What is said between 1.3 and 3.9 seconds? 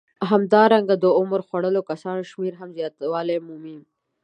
خوړلو کسانو شمېر هم زیاتوالی مومي